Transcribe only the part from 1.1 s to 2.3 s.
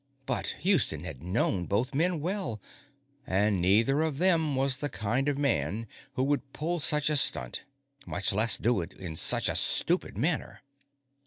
known both men